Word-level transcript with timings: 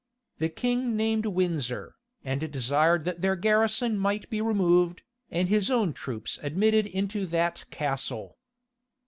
The 0.39 0.49
king 0.49 0.95
named 0.97 1.27
Windsor, 1.27 1.93
and 2.23 2.51
desired 2.51 3.05
that 3.05 3.21
their 3.21 3.35
garrison 3.35 3.99
might 3.99 4.27
be 4.31 4.41
removed, 4.41 5.03
and 5.29 5.47
his 5.47 5.69
own 5.69 5.93
troops 5.93 6.39
admitted 6.41 6.87
into 6.87 7.27
that 7.27 7.65
castle. 7.69 8.39